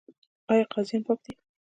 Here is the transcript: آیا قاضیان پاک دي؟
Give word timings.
آیا 0.51 0.65
قاضیان 0.73 1.01
پاک 1.07 1.19
دي؟ 1.23 1.31